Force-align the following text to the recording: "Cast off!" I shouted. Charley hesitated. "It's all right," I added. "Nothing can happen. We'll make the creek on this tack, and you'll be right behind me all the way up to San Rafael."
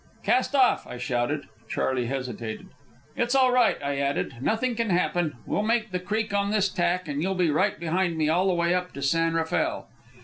"Cast 0.23 0.55
off!" 0.55 0.87
I 0.87 0.97
shouted. 0.97 1.45
Charley 1.69 2.07
hesitated. 2.07 2.69
"It's 3.15 3.35
all 3.35 3.51
right," 3.51 3.77
I 3.83 3.97
added. 3.99 4.37
"Nothing 4.41 4.73
can 4.73 4.89
happen. 4.89 5.35
We'll 5.45 5.61
make 5.61 5.91
the 5.91 5.99
creek 5.99 6.33
on 6.33 6.49
this 6.49 6.69
tack, 6.69 7.07
and 7.07 7.21
you'll 7.21 7.35
be 7.35 7.51
right 7.51 7.79
behind 7.79 8.17
me 8.17 8.27
all 8.27 8.47
the 8.47 8.55
way 8.55 8.73
up 8.73 8.93
to 8.93 9.03
San 9.03 9.35
Rafael." 9.35 9.89